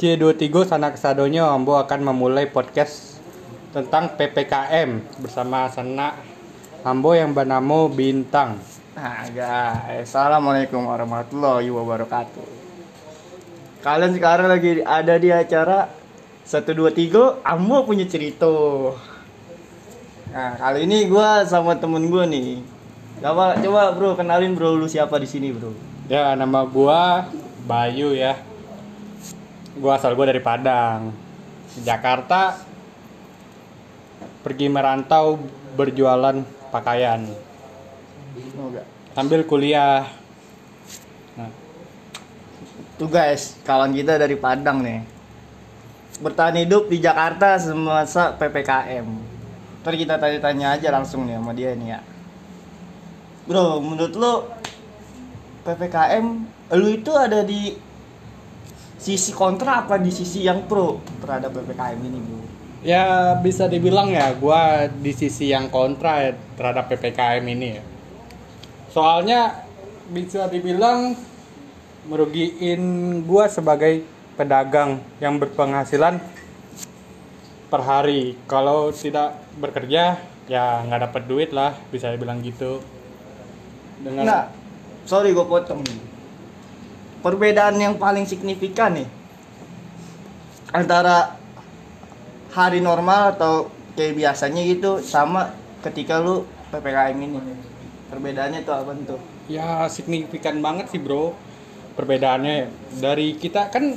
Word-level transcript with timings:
C23 0.00 0.64
Sana 0.64 0.96
Kesadonyo 0.96 1.44
Ambo 1.44 1.76
akan 1.76 2.00
memulai 2.08 2.48
podcast 2.48 3.20
tentang 3.68 4.16
PPKM 4.16 5.20
bersama 5.20 5.68
Sana 5.68 6.16
Ambo 6.80 7.12
yang 7.12 7.36
bernama 7.36 7.84
Bintang. 7.84 8.56
Nah 8.96 9.28
guys, 9.28 10.08
Assalamualaikum 10.08 10.88
warahmatullahi 10.88 11.68
wabarakatuh 11.68 12.48
Kalian 13.84 14.16
sekarang 14.16 14.48
lagi 14.48 14.80
ada 14.80 15.20
di 15.20 15.28
acara 15.36 15.92
123 16.48 17.44
Ambo 17.44 17.84
punya 17.84 18.08
cerita 18.08 18.48
Nah 20.32 20.56
kali 20.56 20.88
ini 20.88 21.12
gua 21.12 21.44
sama 21.44 21.76
temen 21.76 22.08
gua 22.08 22.24
nih 22.24 22.64
Coba, 23.20 23.52
coba 23.60 23.92
bro, 23.92 24.16
kenalin 24.16 24.56
bro 24.56 24.80
lu 24.80 24.88
siapa 24.88 25.20
di 25.20 25.28
sini 25.28 25.52
bro 25.52 25.76
Ya, 26.08 26.32
nama 26.32 26.64
gua 26.64 27.28
Bayu 27.68 28.16
ya. 28.16 28.48
Gua 29.78 30.00
asal 30.00 30.18
gua 30.18 30.26
dari 30.26 30.42
Padang. 30.42 31.14
Jakarta 31.78 32.58
pergi 34.42 34.66
merantau 34.66 35.38
berjualan 35.78 36.42
pakaian 36.72 37.22
gak? 38.74 38.86
sambil 39.14 39.46
kuliah. 39.46 40.06
Nah, 41.38 41.50
Tuh 42.98 43.08
guys, 43.08 43.56
kawan 43.64 43.94
kita 43.96 44.20
dari 44.20 44.36
Padang 44.36 44.82
nih 44.82 45.00
Bertahan 46.20 46.58
hidup 46.60 46.90
di 46.90 47.00
Jakarta 47.00 47.56
semasa 47.56 48.34
PPKM 48.36 49.06
Ntar 49.80 49.94
kita 49.96 50.20
tanya-tanya 50.20 50.76
aja 50.76 50.88
langsung 50.92 51.24
nih 51.24 51.38
sama 51.38 51.52
dia 51.56 51.72
nih 51.72 51.96
ya 51.96 52.00
Bro, 53.48 53.80
menurut 53.80 54.14
lo 54.18 54.34
PPKM 55.64 56.26
Lu 56.76 56.88
itu 56.92 57.12
ada 57.16 57.40
di 57.40 57.72
sisi 59.00 59.32
kontra 59.32 59.88
apa 59.88 59.96
di 59.96 60.12
sisi 60.12 60.44
yang 60.44 60.68
pro 60.68 61.00
terhadap 61.24 61.56
PPKM 61.56 62.00
ini 62.04 62.18
bro? 62.20 62.40
ya 62.80 63.36
bisa 63.40 63.68
dibilang 63.68 64.12
ya 64.12 64.32
gua 64.36 64.88
di 64.88 65.12
sisi 65.12 65.52
yang 65.52 65.72
kontra 65.72 66.28
ya 66.28 66.32
terhadap 66.56 66.88
PPKM 66.92 67.44
ini 67.44 67.68
ya. 67.80 67.82
Soalnya 68.92 69.64
bisa 70.12 70.48
dibilang 70.52 71.16
merugiin 72.08 72.82
gua 73.24 73.48
sebagai 73.48 74.04
pedagang 74.36 75.00
yang 75.20 75.36
berpenghasilan 75.36 76.20
per 77.68 77.80
hari. 77.84 78.36
Kalau 78.48 78.92
tidak 78.92 79.36
bekerja 79.56 80.20
ya 80.50 80.64
nggak 80.84 81.12
dapat 81.12 81.22
duit 81.28 81.50
lah, 81.52 81.76
bisa 81.92 82.10
dibilang 82.12 82.40
gitu. 82.40 82.80
Dengan 84.00 84.24
Nah, 84.24 84.44
sorry 85.04 85.36
gue 85.36 85.44
potong 85.44 85.84
nih. 85.84 86.09
Perbedaan 87.20 87.76
yang 87.76 88.00
paling 88.00 88.24
signifikan 88.24 88.96
nih 88.96 89.08
antara 90.72 91.36
hari 92.54 92.80
normal 92.80 93.36
atau 93.36 93.68
kayak 93.98 94.16
biasanya 94.16 94.62
gitu 94.64 95.04
sama 95.04 95.52
ketika 95.84 96.22
lu 96.22 96.48
PPKM 96.72 97.18
ini. 97.20 97.38
Perbedaannya 98.08 98.60
tuh 98.64 98.74
apa 98.74 98.92
tuh? 99.04 99.20
Ya 99.50 99.86
signifikan 99.92 100.62
banget 100.64 100.88
sih 100.90 100.98
bro 101.02 101.36
perbedaannya 102.00 102.70
dari 102.96 103.36
kita 103.36 103.68
kan 103.68 103.92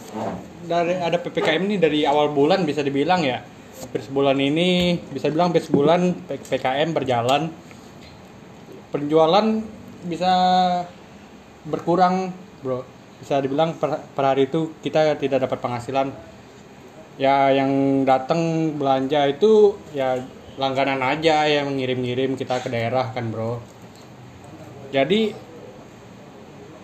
dari 0.65 0.93
ada 0.99 1.15
ppkm 1.15 1.61
ini 1.71 1.77
dari 1.79 2.03
awal 2.03 2.35
bulan 2.35 2.67
bisa 2.67 2.83
dibilang 2.83 3.23
ya 3.23 3.39
hampir 3.79 4.01
sebulan 4.03 4.37
ini 4.43 4.99
bisa 5.07 5.31
bilang 5.31 5.55
hampir 5.55 5.63
sebulan 5.63 6.27
ppkm 6.27 6.89
berjalan 6.91 7.47
penjualan 8.91 9.45
bisa 10.03 10.33
berkurang 11.63 12.35
bro 12.59 12.83
bisa 13.21 13.41
dibilang 13.43 13.75
per, 13.77 14.01
per 14.13 14.23
hari 14.23 14.49
itu 14.49 14.73
kita 14.81 15.19
tidak 15.19 15.45
dapat 15.49 15.59
penghasilan. 15.59 16.07
Ya 17.21 17.53
yang 17.53 18.03
datang 18.09 18.73
belanja 18.73 19.29
itu 19.29 19.77
ya 19.93 20.17
langganan 20.57 21.01
aja 21.01 21.45
yang 21.45 21.69
ngirim-ngirim 21.77 22.33
kita 22.33 22.61
ke 22.61 22.69
daerah 22.73 23.13
kan 23.13 23.29
bro. 23.29 23.61
Jadi 24.93 25.33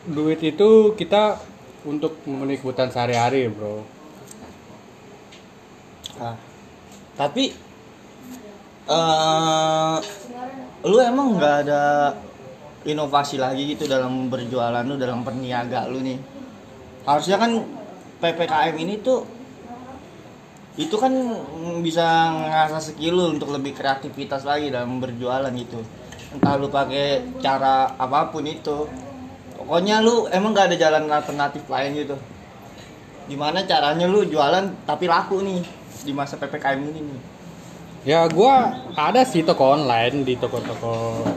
duit 0.09 0.41
itu 0.41 0.94
kita 0.97 1.38
untuk 1.85 2.17
memenuhi 2.25 2.57
sehari-hari 2.90 3.50
bro. 3.50 3.85
Nah, 6.19 6.35
tapi 7.16 7.53
eh 8.90 9.97
lu 10.84 10.97
emang 10.97 11.38
nggak 11.38 11.56
ada 11.67 11.84
inovasi 12.88 13.35
lagi 13.35 13.75
gitu 13.75 13.90
dalam 13.90 14.31
berjualan 14.31 14.85
lu 14.88 14.95
dalam 14.95 15.25
perniaga 15.28 15.90
lu 15.91 16.00
nih. 16.00 16.19
Harusnya 17.03 17.35
kan 17.35 17.59
ppkm 18.19 18.75
ini 18.79 19.00
tuh 19.03 19.23
itu 20.79 20.95
kan 20.95 21.12
bisa 21.84 22.31
ngasah 22.31 22.79
skill 22.79 23.19
lu 23.19 23.25
untuk 23.35 23.51
lebih 23.51 23.75
kreativitas 23.75 24.47
lagi 24.47 24.72
dalam 24.72 25.03
berjualan 25.03 25.51
gitu. 25.51 25.84
Entah 26.31 26.56
lu 26.56 26.72
pakai 26.72 27.40
cara 27.44 28.00
apa 28.00 28.31
pun 28.31 28.47
itu. 28.47 28.88
Pokoknya 29.59 30.00
lu 30.00 30.31
emang 30.31 30.56
nggak 30.56 30.72
ada 30.72 30.78
jalan 30.79 31.11
alternatif 31.11 31.67
lain 31.67 32.00
gitu. 32.00 32.16
Gimana 33.28 33.67
caranya 33.67 34.07
lu 34.07 34.23
jualan 34.23 34.88
tapi 34.88 35.11
laku 35.11 35.44
nih 35.44 35.59
di 36.07 36.16
masa 36.16 36.40
ppkm 36.40 36.79
ini 36.96 37.01
nih? 37.03 37.22
Ya 38.07 38.23
gua 38.31 38.72
ada 38.96 39.28
sih 39.28 39.44
toko 39.44 39.75
online 39.75 40.23
di 40.23 40.40
toko-toko 40.40 41.28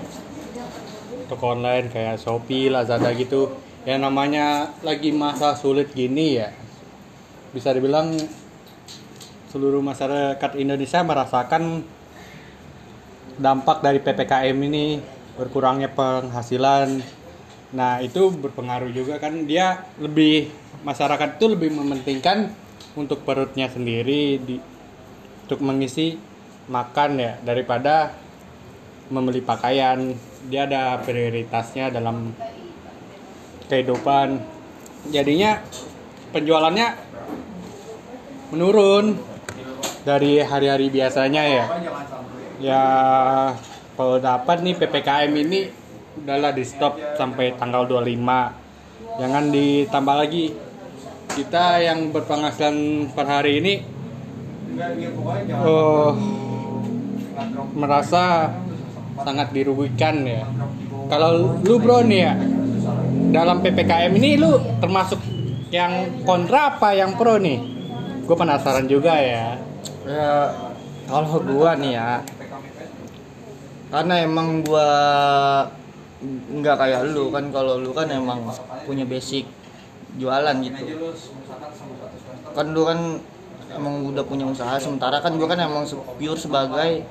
toko 1.33 1.57
online 1.57 1.89
kayak 1.89 2.21
Shopee, 2.21 2.69
Lazada 2.69 3.09
gitu. 3.17 3.49
Yang 3.89 4.01
namanya 4.05 4.77
lagi 4.85 5.11
masa 5.17 5.57
sulit 5.57 5.91
gini 5.97 6.37
ya 6.37 6.53
bisa 7.53 7.73
dibilang 7.73 8.17
seluruh 9.53 9.85
masyarakat 9.85 10.51
Indonesia 10.57 11.05
merasakan 11.05 11.85
dampak 13.37 13.85
dari 13.85 14.01
PPKM 14.01 14.57
ini 14.57 15.01
berkurangnya 15.37 15.93
penghasilan. 15.93 17.01
Nah 17.73 18.01
itu 18.05 18.33
berpengaruh 18.33 18.93
juga 18.93 19.17
kan 19.17 19.49
dia 19.49 19.89
lebih 20.01 20.53
masyarakat 20.85 21.41
itu 21.41 21.47
lebih 21.53 21.73
mementingkan 21.73 22.53
untuk 22.93 23.25
perutnya 23.25 23.73
sendiri 23.73 24.37
di, 24.41 24.57
untuk 25.49 25.61
mengisi 25.65 26.17
makan 26.69 27.11
ya 27.21 27.33
daripada 27.45 28.13
membeli 29.13 29.45
pakaian 29.45 30.17
dia 30.49 30.67
ada 30.67 30.99
prioritasnya 31.03 31.93
dalam 31.95 32.35
kehidupan. 33.71 34.43
Jadinya 35.11 35.63
penjualannya 36.35 36.89
menurun 38.55 39.19
dari 40.03 40.43
hari-hari 40.43 40.91
biasanya 40.91 41.43
ya. 41.47 41.67
Ya 42.63 42.83
kalau 43.95 44.19
dapat 44.19 44.63
nih 44.63 44.79
PPKM 44.79 45.33
ini 45.35 45.61
udahlah 46.23 46.53
di 46.53 46.65
stop 46.67 46.99
sampai 47.17 47.57
tanggal 47.57 47.89
25 47.89 49.21
jangan 49.21 49.45
ditambah 49.51 50.17
lagi. 50.17 50.47
Kita 51.33 51.81
yang 51.81 52.13
berpenghasilan 52.13 53.09
per 53.17 53.25
hari 53.25 53.65
ini 53.65 53.75
oh, 55.57 56.13
merasa 57.73 58.53
sangat 59.25 59.55
dirugikan 59.55 60.27
ya. 60.27 60.45
Kalau 61.11 61.59
lu 61.63 61.77
bro 61.79 62.03
nih 62.07 62.21
ya 62.23 62.35
dalam 63.33 63.65
PPKM 63.65 64.13
ini 64.19 64.37
lu 64.37 64.61
termasuk 64.83 65.19
yang 65.73 66.23
kontra 66.29 66.77
apa 66.77 66.93
yang 66.93 67.17
pro 67.17 67.41
nih? 67.41 67.59
Gue 68.29 68.37
penasaran 68.37 68.87
juga 68.87 69.17
ya. 69.19 69.57
Ya 70.03 70.51
kalau 71.07 71.39
gua 71.45 71.79
nih 71.79 71.95
ya 71.95 72.25
karena 73.93 74.25
emang 74.25 74.65
gua 74.65 74.89
nggak 76.53 76.77
kayak 76.79 77.13
lu 77.13 77.29
kan 77.29 77.53
kalau 77.53 77.77
lu 77.79 77.93
kan 77.93 78.09
emang 78.09 78.51
punya 78.83 79.07
basic 79.07 79.47
jualan 80.19 80.57
gitu. 80.65 80.83
Kan 82.57 82.67
lu 82.75 82.83
kan 82.83 83.21
emang 83.79 84.11
udah 84.11 84.25
punya 84.27 84.49
usaha 84.49 84.75
sementara 84.81 85.23
kan 85.23 85.39
gua 85.39 85.47
kan 85.47 85.61
emang 85.63 85.87
pure 86.19 86.41
sebagai 86.41 87.07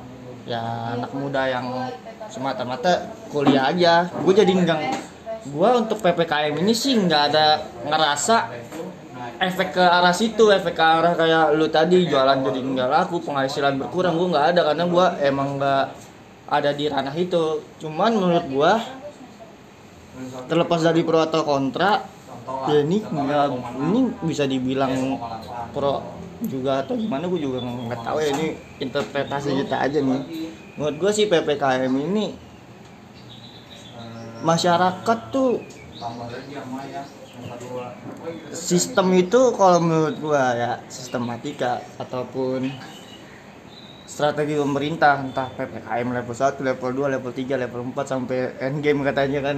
ya 0.46 0.98
anak 0.98 1.12
muda 1.14 1.48
yang 1.48 1.90
semata-mata 2.30 3.12
kuliah 3.30 3.70
aja. 3.70 4.08
Gue 4.24 4.34
jadi 4.34 4.52
enggak 4.52 4.80
gua 5.50 5.82
untuk 5.82 5.98
ppkm 6.06 6.54
ini 6.62 6.70
sih 6.70 6.94
nggak 6.94 7.24
ada 7.34 7.66
ngerasa 7.82 8.54
efek 9.42 9.74
ke 9.74 9.82
arah 9.82 10.14
situ 10.14 10.54
efek 10.54 10.78
ke 10.78 10.84
arah 10.86 11.18
kayak 11.18 11.58
lu 11.58 11.66
tadi 11.66 12.06
jualan 12.06 12.46
jadi 12.46 12.62
nggak 12.62 12.90
laku 12.90 13.18
penghasilan 13.26 13.82
berkurang. 13.82 14.14
Gua 14.18 14.38
nggak 14.38 14.48
ada 14.54 14.62
karena 14.70 14.86
gua 14.86 15.18
emang 15.18 15.58
nggak 15.58 15.86
ada 16.46 16.70
di 16.78 16.86
ranah 16.86 17.16
itu. 17.18 17.66
Cuman 17.82 18.12
menurut 18.14 18.46
gua 18.54 18.72
terlepas 20.46 20.86
dari 20.86 21.02
pro 21.02 21.24
atau 21.24 21.42
kontra 21.42 22.06
ya 22.70 22.86
ini 22.86 23.02
ini 23.82 24.00
bisa 24.22 24.46
dibilang 24.46 25.18
pro 25.74 26.20
juga 26.48 26.82
atau 26.82 26.98
gimana 26.98 27.30
gue 27.30 27.42
juga 27.42 27.62
nggak 27.62 28.02
tahu 28.02 28.18
ya 28.22 28.30
ini 28.34 28.48
interpretasi 28.82 29.54
kita 29.66 29.78
aja 29.86 30.00
nih. 30.02 30.22
Menurut 30.80 30.96
gue 30.98 31.12
sih 31.14 31.26
ppkm 31.30 31.94
ini 31.94 32.34
masyarakat 34.42 35.20
tuh 35.30 35.62
sistem 38.54 39.14
itu 39.18 39.54
kalau 39.54 39.80
menurut 39.82 40.16
gua 40.18 40.54
ya 40.58 40.72
sistematika 40.90 41.82
ataupun 42.02 42.70
strategi 44.06 44.60
pemerintah 44.60 45.24
entah 45.24 45.48
PPKM 45.56 46.08
level 46.12 46.36
1, 46.36 46.60
level 46.60 46.90
2, 47.08 47.14
level 47.16 47.32
3, 47.32 47.64
level 47.64 47.82
4 47.96 48.04
sampai 48.04 48.38
endgame 48.60 49.08
katanya 49.08 49.40
kan. 49.46 49.58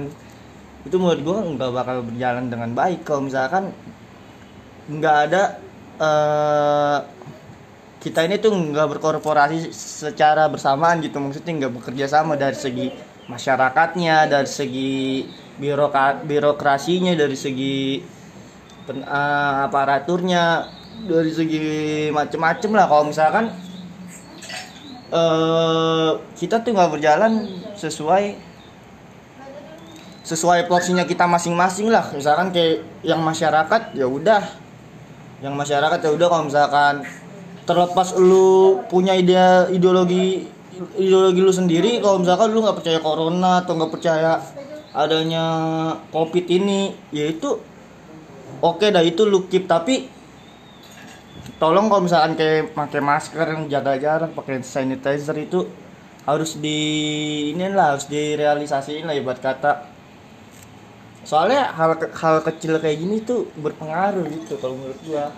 Itu 0.84 1.00
menurut 1.00 1.20
gua 1.24 1.36
nggak 1.42 1.70
bakal 1.74 1.96
berjalan 2.06 2.46
dengan 2.52 2.70
baik. 2.76 3.02
Kalau 3.02 3.26
misalkan 3.26 3.72
nggak 4.88 5.16
ada 5.28 5.42
eh, 5.98 6.98
kita 8.02 8.20
ini 8.28 8.36
tuh 8.36 8.52
nggak 8.52 8.98
berkorporasi 8.98 9.72
secara 9.72 10.46
bersamaan 10.52 11.00
gitu. 11.00 11.16
Maksudnya 11.20 11.52
nggak 11.64 11.74
bekerja 11.80 12.06
sama 12.10 12.36
dari 12.36 12.56
segi 12.56 12.92
masyarakatnya 13.24 14.28
dari 14.28 14.50
segi 14.50 15.24
birokrat 15.56 16.28
birokrasinya 16.28 17.16
dari 17.16 17.36
segi 17.38 18.04
pen- 18.84 19.06
eh, 19.06 19.54
aparaturnya 19.64 20.68
dari 21.08 21.32
segi 21.32 21.66
macem-macem 22.12 22.70
lah. 22.76 22.86
Kalau 22.86 23.04
misalkan 23.08 23.44
eh 25.14 26.10
kita 26.36 26.60
tuh 26.60 26.74
nggak 26.74 26.90
berjalan 26.90 27.46
sesuai 27.78 28.54
sesuai 30.24 30.66
porsinya 30.66 31.04
kita 31.04 31.28
masing-masing 31.28 31.92
lah. 31.92 32.08
Misalkan 32.16 32.50
kayak 32.50 32.84
yang 33.04 33.20
masyarakat 33.20 33.92
ya 33.92 34.08
udah 34.08 34.63
yang 35.44 35.52
masyarakat 35.52 36.00
ya 36.00 36.10
udah 36.16 36.26
kalau 36.32 36.44
misalkan 36.48 36.94
terlepas 37.68 38.16
lu 38.16 38.80
punya 38.88 39.12
ide 39.12 39.36
ideologi 39.76 40.48
ideologi 40.96 41.40
lu 41.44 41.52
sendiri 41.52 42.00
kalau 42.00 42.24
misalkan 42.24 42.48
lu 42.56 42.64
nggak 42.64 42.80
percaya 42.80 42.98
corona 43.04 43.60
atau 43.60 43.76
nggak 43.76 43.92
percaya 43.92 44.40
adanya 44.96 45.44
covid 46.08 46.48
ini 46.48 46.96
ya 47.12 47.28
itu 47.28 47.60
oke 48.64 48.88
dah 48.88 49.04
itu 49.04 49.28
lu 49.28 49.44
keep. 49.52 49.68
Tapi 49.68 50.08
tolong 51.60 51.92
kalau 51.92 52.02
misalkan 52.08 52.40
kayak 52.40 52.72
pakai 52.72 53.00
masker 53.04 53.48
jaga 53.68 53.92
jarak 54.00 54.30
pakai 54.32 54.64
sanitizer 54.64 55.36
itu 55.36 55.68
harus 56.24 56.56
di 56.56 56.80
ini 57.52 57.68
lah 57.68 57.94
harus 57.94 58.08
direalisasiin 58.08 59.04
lah 59.04 59.12
ibarat 59.12 59.44
kata 59.44 59.93
soalnya 61.24 61.72
hal 61.72 61.96
hal 61.96 62.36
kecil 62.44 62.76
kayak 62.78 63.00
gini 63.00 63.24
tuh 63.24 63.48
berpengaruh 63.58 64.24
gitu 64.28 64.60
kalau 64.60 64.76
menurut 64.76 65.00
gua. 65.08 65.32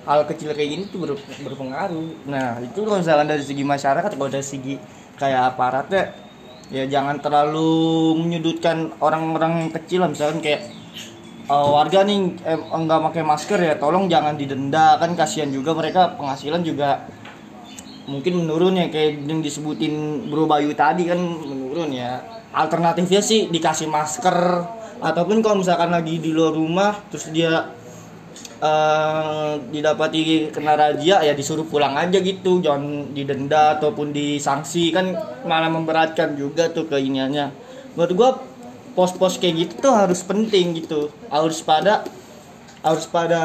Hal 0.00 0.24
kecil 0.24 0.56
kayak 0.56 0.70
gini 0.72 0.84
tuh 0.88 0.98
ber- 1.04 1.28
berpengaruh. 1.44 2.24
Nah 2.24 2.56
itu 2.64 2.80
kalau 2.80 3.04
misalkan 3.04 3.28
dari 3.28 3.44
segi 3.44 3.60
masyarakat 3.60 4.10
kalau 4.16 4.32
dari 4.32 4.46
segi 4.46 4.74
kayak 5.20 5.54
aparatnya 5.54 6.16
ya 6.72 6.88
jangan 6.88 7.20
terlalu 7.20 8.16
menyudutkan 8.16 8.96
orang-orang 8.96 9.68
kecil 9.76 10.00
lah. 10.04 10.08
Misalkan 10.08 10.40
kayak 10.40 10.72
eh, 11.52 11.68
warga 11.68 12.00
nih 12.00 12.32
em, 12.48 12.60
enggak 12.72 13.00
pakai 13.12 13.22
masker 13.28 13.60
ya 13.60 13.74
tolong 13.76 14.08
jangan 14.08 14.40
didenda. 14.40 14.96
Kan 14.96 15.12
kasihan 15.12 15.52
juga 15.52 15.76
mereka 15.76 16.16
penghasilan 16.16 16.64
juga 16.64 17.04
mungkin 18.08 18.40
menurun 18.40 18.80
ya. 18.80 18.88
Kayak 18.88 19.20
yang 19.28 19.44
disebutin 19.44 20.26
Bro 20.32 20.48
Bayu 20.48 20.72
tadi 20.72 21.12
kan 21.12 21.20
menurun 21.20 21.92
ya. 21.92 22.24
Alternatifnya 22.56 23.20
sih 23.20 23.52
dikasih 23.52 23.86
masker 23.86 24.36
ataupun 25.00 25.40
kalau 25.40 25.64
misalkan 25.64 25.90
lagi 25.90 26.20
di 26.20 26.30
luar 26.30 26.52
rumah 26.52 26.92
terus 27.08 27.32
dia 27.32 27.72
eh, 28.60 29.52
didapati 29.72 30.52
kena 30.52 30.76
razia 30.76 31.24
ya 31.24 31.32
disuruh 31.32 31.64
pulang 31.64 31.96
aja 31.96 32.20
gitu. 32.20 32.60
Jangan 32.60 33.16
didenda 33.16 33.80
ataupun 33.80 34.12
disanksi 34.12 34.92
kan 34.92 35.16
malah 35.48 35.72
memberatkan 35.72 36.36
juga 36.36 36.68
tuh 36.68 36.86
ke 36.86 37.00
iniannya. 37.00 37.50
Menurut 37.96 38.12
gua 38.14 38.30
pos-pos 38.92 39.40
kayak 39.40 39.54
gitu 39.66 39.74
tuh 39.88 39.94
harus 39.96 40.20
penting 40.20 40.76
gitu. 40.76 41.08
Harus 41.32 41.64
pada 41.64 42.04
harus 42.84 43.04
pada 43.08 43.42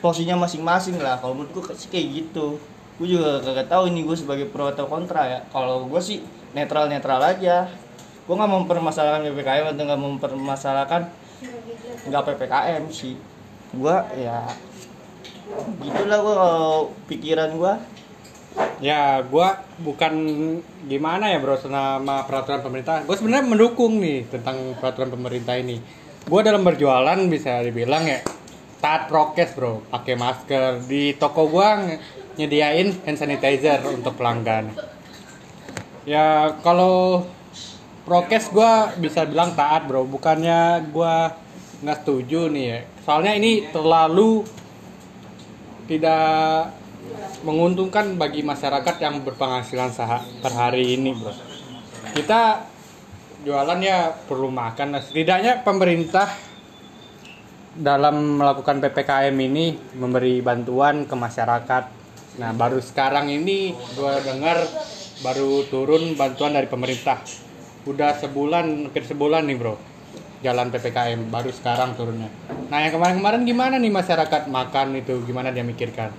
posisinya 0.00 0.40
masing-masing 0.48 0.96
lah. 0.96 1.20
Kalau 1.20 1.36
menurut 1.36 1.52
gua 1.52 1.64
kayak 1.76 2.06
gitu. 2.08 2.56
Gue 3.00 3.16
juga 3.16 3.40
kagak 3.40 3.72
tahu 3.72 3.88
ini 3.88 4.04
gue 4.04 4.12
sebagai 4.12 4.52
pro 4.52 4.68
atau 4.68 4.84
kontra 4.84 5.24
ya. 5.24 5.40
Kalau 5.48 5.88
gue 5.88 6.00
sih 6.04 6.20
netral 6.52 6.92
netral 6.92 7.24
aja 7.24 7.64
gue 8.30 8.36
nggak 8.38 8.52
mempermasalahkan 8.62 9.26
ppkm 9.26 9.74
atau 9.74 9.82
nggak 9.90 10.02
mempermasalahkan 10.06 11.02
nggak 12.06 12.22
ppkm 12.30 12.82
sih 12.94 13.18
gue 13.74 13.96
ya 14.22 14.46
gitulah 15.82 16.18
gue 16.22 16.36
pikiran 17.10 17.58
gue 17.58 17.74
Ya, 18.82 19.22
gua 19.22 19.62
bukan 19.78 20.12
gimana 20.88 21.30
ya 21.30 21.38
bro 21.38 21.54
sama 21.54 22.26
peraturan 22.26 22.64
pemerintah. 22.64 23.06
Gue 23.06 23.14
sebenarnya 23.14 23.46
mendukung 23.46 24.02
nih 24.02 24.26
tentang 24.26 24.74
peraturan 24.80 25.12
pemerintah 25.12 25.54
ini. 25.54 25.78
Gua 26.26 26.42
dalam 26.42 26.66
berjualan 26.66 27.14
bisa 27.30 27.62
dibilang 27.62 28.08
ya 28.08 28.24
taat 28.80 29.06
prokes 29.06 29.54
bro, 29.54 29.84
pakai 29.92 30.16
masker 30.16 30.82
di 30.88 31.14
toko 31.14 31.46
gua 31.46 31.78
nge- 31.78 32.00
nyediain 32.40 32.90
hand 33.04 33.18
sanitizer 33.20 33.84
untuk 33.86 34.16
pelanggan. 34.16 34.72
Ya 36.08 36.56
kalau 36.64 37.28
prokes 38.10 38.50
gua 38.50 38.90
bisa 38.98 39.22
bilang 39.22 39.54
taat 39.54 39.86
bro, 39.86 40.02
bukannya 40.02 40.82
gua 40.90 41.30
nggak 41.78 42.02
setuju 42.02 42.50
nih 42.50 42.64
ya. 42.66 42.78
Soalnya 43.06 43.38
ini 43.38 43.70
terlalu 43.70 44.42
tidak 45.86 46.74
menguntungkan 47.46 48.18
bagi 48.18 48.42
masyarakat 48.42 48.98
yang 48.98 49.22
berpenghasilan 49.22 49.94
saha 49.94 50.26
per 50.42 50.50
hari 50.50 50.98
ini 50.98 51.14
bro. 51.14 51.30
Kita 52.10 52.66
jualan 53.46 53.78
ya 53.78 54.10
perlu 54.26 54.50
makan 54.50 54.98
Nah, 54.98 55.02
setidaknya 55.06 55.62
pemerintah 55.62 56.26
dalam 57.78 58.42
melakukan 58.42 58.82
ppkm 58.90 59.36
ini 59.38 59.78
memberi 59.94 60.42
bantuan 60.42 61.06
ke 61.06 61.14
masyarakat. 61.14 61.84
Nah 62.42 62.50
baru 62.58 62.82
sekarang 62.82 63.30
ini 63.30 63.70
gua 63.94 64.18
dengar 64.18 64.66
baru 65.22 65.62
turun 65.70 66.18
bantuan 66.18 66.58
dari 66.58 66.66
pemerintah 66.66 67.46
udah 67.88 68.16
sebulan 68.20 68.88
hampir 68.88 69.04
sebulan 69.08 69.48
nih 69.48 69.56
bro. 69.56 69.74
Jalan 70.40 70.72
ppkm 70.72 71.28
baru 71.28 71.52
sekarang 71.52 71.96
turunnya. 71.96 72.32
Nah 72.72 72.80
yang 72.80 72.96
kemarin-kemarin 72.96 73.44
gimana 73.44 73.76
nih 73.76 73.92
masyarakat? 73.92 74.48
Makan 74.48 74.96
itu 74.96 75.20
gimana 75.28 75.52
dia 75.52 75.64
mikirkan? 75.64 76.12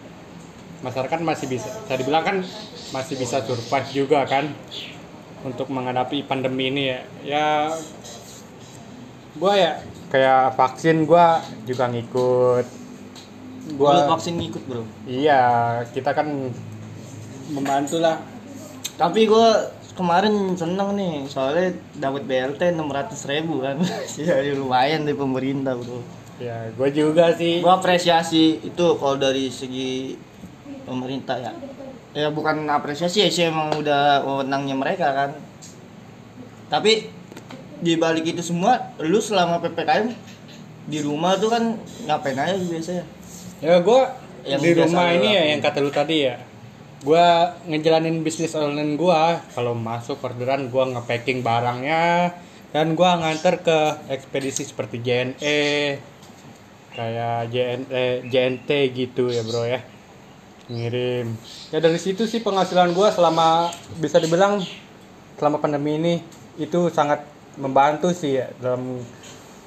Masyarakat 0.85 1.19
masih 1.21 1.49
bisa 1.49 1.69
bisa 1.69 1.93
dibilang 1.97 2.25
kan 2.25 2.37
masih 2.93 3.17
bisa 3.17 3.41
survive 3.41 3.89
juga 3.93 4.25
kan? 4.29 4.49
Untuk 5.41 5.73
menghadapi 5.73 6.25
pandemi 6.29 6.69
ini 6.69 6.83
ya. 6.93 6.99
Ya 7.25 7.47
gua 9.37 9.53
ya 9.57 9.73
kayak 10.13 10.53
vaksin 10.53 11.09
gua 11.09 11.41
juga 11.65 11.89
ngikut. 11.89 12.65
Gue 13.73 13.89
gua 13.89 14.05
vaksin 14.17 14.37
ngikut 14.37 14.63
bro. 14.69 14.85
Iya 15.09 15.41
kita 15.93 16.13
kan 16.13 16.53
membantu 17.51 17.97
lah 17.99 18.21
tapi 19.01 19.25
gue 19.25 19.49
kemarin 19.93 20.55
seneng 20.55 20.95
nih 20.95 21.27
soalnya 21.27 21.75
dapat 21.99 22.23
BLT 22.25 22.73
600 22.75 23.31
ribu 23.31 23.61
kan. 23.63 23.77
Ya 24.19 24.41
lumayan 24.55 25.03
dari 25.07 25.17
pemerintah 25.17 25.75
bro. 25.77 26.01
Ya 26.41 26.69
gue 26.73 26.89
juga 26.91 27.35
sih. 27.37 27.61
Gue 27.61 27.73
apresiasi 27.73 28.59
itu 28.61 28.85
kalau 28.97 29.15
dari 29.17 29.51
segi 29.53 30.17
pemerintah 30.83 31.37
ya. 31.37 31.53
Ya 32.11 32.27
bukan 32.27 32.67
apresiasi 32.67 33.23
ya 33.23 33.29
sih 33.31 33.47
emang 33.47 33.77
udah 33.77 34.25
wewenangnya 34.25 34.75
mereka 34.75 35.07
kan. 35.13 35.31
Tapi 36.67 37.07
di 37.81 37.93
balik 37.97 38.37
itu 38.37 38.41
semua 38.45 38.93
lu 39.01 39.17
selama 39.17 39.57
ppkm 39.57 40.13
di 40.85 40.99
rumah 41.01 41.37
tuh 41.37 41.49
kan 41.49 41.77
ngapain 42.09 42.37
aja 42.37 42.57
biasanya? 42.57 43.05
Ya 43.61 43.77
gue 43.77 44.01
Yang 44.41 44.61
di 44.65 44.71
rumah 44.81 45.05
ini 45.13 45.29
ya 45.37 45.43
yang 45.53 45.61
kata 45.61 45.77
lu 45.85 45.93
tadi 45.93 46.25
ya 46.25 46.50
gue 47.01 47.27
ngejalanin 47.65 48.21
bisnis 48.21 48.53
online 48.53 48.93
gue 48.93 49.21
kalau 49.57 49.73
masuk 49.73 50.21
orderan 50.21 50.69
gue 50.69 50.83
nge-packing 50.93 51.41
barangnya 51.41 52.29
dan 52.69 52.93
gue 52.93 53.09
nganter 53.09 53.65
ke 53.65 53.77
ekspedisi 54.13 54.63
seperti 54.69 55.01
JNE 55.01 55.97
kayak 56.93 57.49
JNE 57.49 58.29
JNT 58.29 58.69
gitu 58.93 59.31
ya 59.31 59.41
bro 59.41 59.63
ya. 59.65 59.81
Ngirim. 60.71 61.35
Ya 61.73 61.83
dari 61.83 61.99
situ 61.99 62.23
sih 62.29 62.39
penghasilan 62.39 62.95
gue 62.95 63.07
selama 63.11 63.73
bisa 63.99 64.21
dibilang 64.23 64.63
selama 65.35 65.59
pandemi 65.59 65.99
ini 65.99 66.13
itu 66.55 66.87
sangat 66.93 67.25
membantu 67.59 68.13
sih 68.15 68.39
ya 68.39 68.47
dalam 68.61 69.03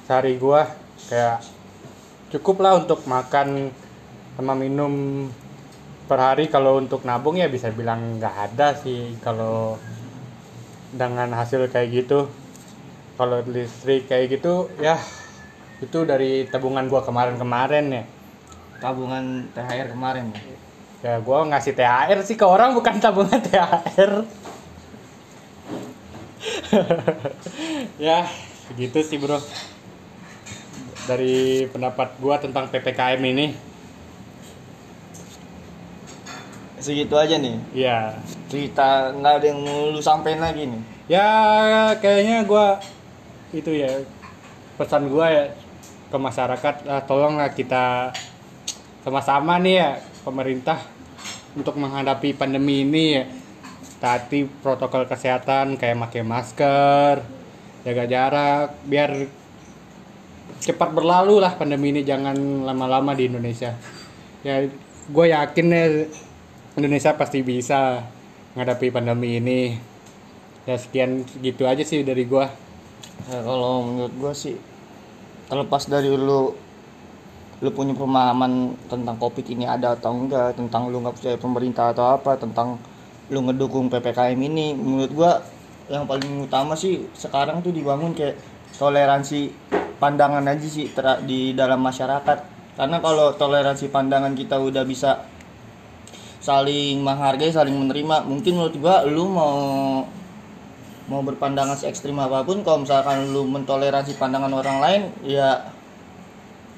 sehari 0.07 0.39
gue 0.39 0.61
kayak 1.11 1.43
cukup 2.33 2.63
lah 2.63 2.81
untuk 2.81 3.05
makan 3.05 3.69
sama 4.33 4.53
minum 4.57 5.27
per 6.05 6.21
hari 6.21 6.53
kalau 6.53 6.77
untuk 6.77 7.01
nabung 7.01 7.33
ya 7.37 7.49
bisa 7.49 7.73
bilang 7.73 8.21
nggak 8.21 8.35
ada 8.53 8.77
sih 8.77 9.17
kalau 9.25 9.81
dengan 10.93 11.33
hasil 11.33 11.65
kayak 11.69 12.05
gitu. 12.05 12.29
Kalau 13.15 13.39
listrik 13.47 14.11
kayak 14.11 14.37
gitu 14.39 14.67
ya 14.77 14.99
itu 15.79 16.03
dari 16.07 16.45
tabungan 16.47 16.85
gua 16.87 17.01
kemarin-kemarin 17.01 17.85
ya. 17.89 18.03
Tabungan 18.79 19.49
THR 19.55 19.87
kemarin 19.91 20.29
ya? 20.35 20.41
Ya 21.05 21.13
gua 21.23 21.47
ngasih 21.47 21.73
THR 21.73 22.19
sih 22.21 22.37
ke 22.37 22.45
orang 22.45 22.77
bukan 22.77 23.01
tabungan 23.01 23.41
THR 23.41 24.25
ya 28.05 28.29
begitu 28.73 29.01
sih 29.01 29.17
bro. 29.17 29.39
Dari 31.05 31.65
pendapat 31.69 32.17
gua 32.17 32.41
tentang 32.41 32.69
ppkm 32.69 33.21
ini 33.21 33.74
segitu 36.85 37.17
aja 37.17 37.41
nih. 37.41 37.57
Ya 37.73 38.13
cerita 38.45 39.09
nggak 39.09 39.33
ada 39.41 39.45
yang 39.49 39.59
lu 39.65 40.01
sampein 40.01 40.37
lagi 40.37 40.69
nih. 40.69 40.81
Ya 41.09 41.27
kayaknya 41.97 42.45
gua 42.45 42.77
itu 43.49 43.73
ya 43.73 44.05
pesan 44.77 45.09
gua 45.09 45.33
ya 45.33 45.45
ke 46.13 46.17
masyarakat 46.21 46.75
ah, 46.85 47.01
tolonglah 47.01 47.49
kita 47.57 48.13
sama-sama 49.01 49.57
nih 49.57 49.75
ya 49.81 49.89
pemerintah 50.21 50.77
untuk 51.57 51.81
menghadapi 51.81 52.37
pandemi 52.37 52.85
ini 52.85 53.05
ya. 53.17 53.25
Taati 53.95 54.45
protokol 54.61 55.09
kesehatan 55.09 55.81
kayak 55.81 55.97
pakai 55.97 56.21
masker 56.21 57.25
jaga 57.81 58.03
jarak 58.05 58.67
biar 58.85 59.29
cepat 60.61 60.89
berlalu 60.89 61.37
lah 61.37 61.53
pandemi 61.53 61.93
ini 61.93 62.01
jangan 62.01 62.65
lama-lama 62.65 63.17
di 63.17 63.29
Indonesia. 63.29 63.73
Ya 64.45 64.65
gue 65.05 65.25
yakin 65.29 65.67
ya 65.69 65.85
Indonesia 66.75 67.15
pasti 67.15 67.39
bisa 67.39 68.03
menghadapi 68.51 68.91
pandemi 68.91 69.39
ini. 69.39 69.59
Ya 70.67 70.75
sekian 70.75 71.23
gitu 71.39 71.63
aja 71.63 71.83
sih 71.87 72.03
dari 72.03 72.27
gua. 72.27 72.51
Ya, 73.31 73.39
kalau 73.39 73.85
menurut 73.85 74.13
gue 74.17 74.33
sih 74.35 74.55
terlepas 75.47 75.87
dari 75.87 76.11
lu 76.11 76.51
lu 77.63 77.69
punya 77.71 77.95
pemahaman 77.95 78.75
tentang 78.91 79.15
covid 79.15 79.47
ini 79.47 79.63
ada 79.63 79.95
atau 79.95 80.11
enggak 80.11 80.59
tentang 80.59 80.91
lu 80.91 80.99
nggak 80.99 81.15
percaya 81.15 81.37
pemerintah 81.39 81.95
atau 81.95 82.19
apa 82.19 82.35
tentang 82.35 82.75
lu 83.31 83.39
ngedukung 83.47 83.87
ppkm 83.87 84.35
ini 84.35 84.75
menurut 84.75 85.11
gua 85.15 85.31
yang 85.87 86.03
paling 86.09 86.43
utama 86.43 86.75
sih 86.75 87.07
sekarang 87.15 87.63
tuh 87.63 87.71
dibangun 87.71 88.11
kayak 88.11 88.35
toleransi 88.75 89.53
pandangan 90.01 90.43
aja 90.43 90.67
sih 90.67 90.91
di 91.23 91.55
dalam 91.55 91.79
masyarakat. 91.79 92.37
Karena 92.75 92.97
kalau 92.99 93.31
toleransi 93.31 93.87
pandangan 93.87 94.35
kita 94.35 94.59
udah 94.59 94.83
bisa 94.83 95.23
saling 96.39 97.01
menghargai 97.03 97.51
saling 97.53 97.75
menerima. 97.75 98.25
Mungkin 98.25 98.51
menurut 98.55 98.75
gua 98.79 99.05
lu 99.07 99.29
mau 99.29 99.55
mau 101.05 101.21
berpandangan 101.21 101.77
se 101.77 101.85
ekstrim 101.85 102.17
apa 102.17 102.41
pun 102.41 102.65
kalau 102.65 102.81
misalkan 102.81 103.29
lu 103.29 103.45
mentoleransi 103.45 104.17
pandangan 104.17 104.49
orang 104.49 104.77
lain 104.81 105.01
ya 105.21 105.69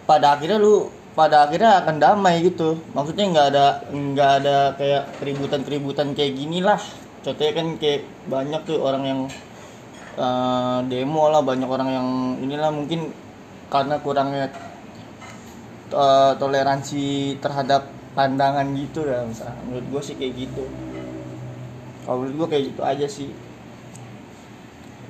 pada 0.04 0.36
akhirnya 0.36 0.60
lu 0.60 0.92
pada 1.18 1.50
akhirnya 1.50 1.82
akan 1.82 1.96
damai 1.98 2.46
gitu. 2.46 2.78
Maksudnya 2.94 3.26
nggak 3.34 3.48
ada 3.56 3.66
nggak 3.90 4.32
ada 4.44 4.58
kayak 4.78 5.04
keributan 5.18 5.62
keributan 5.66 6.08
kayak 6.14 6.38
gini 6.38 6.62
lah. 6.62 6.78
Contohnya 7.26 7.54
kan 7.58 7.68
kayak 7.82 8.06
banyak 8.30 8.62
tuh 8.70 8.78
orang 8.78 9.04
yang 9.04 9.20
eh, 10.14 10.80
demo 10.86 11.34
lah 11.34 11.42
banyak 11.42 11.66
orang 11.66 11.90
yang 11.90 12.08
inilah. 12.46 12.70
Mungkin 12.70 13.10
karena 13.74 13.98
kurangnya 13.98 14.54
eh, 15.90 16.34
toleransi 16.38 17.42
terhadap 17.42 17.97
pandangan 18.18 18.66
gitu 18.74 19.06
ya 19.06 19.22
misalnya 19.22 19.62
menurut 19.70 19.86
gue 19.94 20.02
sih 20.02 20.16
kayak 20.18 20.34
gitu. 20.34 20.66
Kalau 22.02 22.18
menurut 22.26 22.36
gue 22.42 22.48
kayak 22.50 22.64
gitu 22.74 22.82
aja 22.82 23.06
sih. 23.06 23.30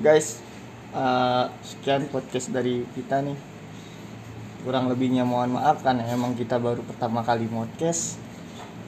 Guys 0.04 0.44
eh, 0.92 1.46
sekian 1.64 2.12
podcast 2.12 2.52
dari 2.52 2.84
kita 2.92 3.24
nih. 3.24 3.40
Kurang 4.68 4.92
lebihnya 4.92 5.24
mohon 5.24 5.56
maaf 5.56 5.80
karena 5.80 6.04
emang 6.12 6.36
kita 6.36 6.60
baru 6.60 6.84
pertama 6.84 7.24
kali 7.24 7.48
podcast. 7.48 8.20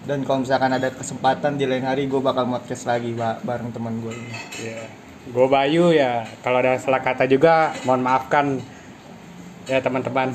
Dan 0.04 0.28
kalau 0.28 0.44
misalkan 0.44 0.76
ada 0.76 0.92
kesempatan 0.92 1.56
di 1.56 1.64
lain 1.64 1.88
hari 1.88 2.12
gue 2.12 2.20
bakal 2.20 2.44
podcast 2.44 2.92
lagi 2.92 3.16
ba- 3.16 3.40
bareng 3.40 3.72
teman 3.72 4.04
gue 4.04 4.12
ini. 4.12 4.34
Ya 4.68 4.84
gue 5.30 5.48
Bayu 5.48 5.96
ya. 5.96 6.26
Kalau 6.44 6.60
ada 6.60 6.76
salah 6.82 7.00
kata 7.00 7.24
juga 7.30 7.72
mohon 7.88 8.04
maafkan 8.04 8.60
ya 9.70 9.80
teman-teman 9.80 10.34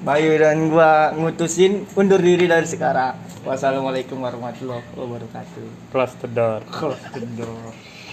Bayu 0.00 0.32
dan 0.40 0.72
gue 0.72 0.92
ngutusin 1.20 1.84
undur 1.92 2.24
diri 2.24 2.48
dari 2.48 2.64
sekarang. 2.64 3.20
Wassalamualaikum 3.44 4.16
warahmatullahi 4.16 4.80
wabarakatuh. 4.96 5.92
Close 5.92 6.16
the 6.24 6.28
door. 6.32 6.64
Close 6.72 7.04
the 7.12 7.20
door. 7.36 7.68